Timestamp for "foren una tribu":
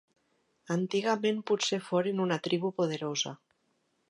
1.91-2.73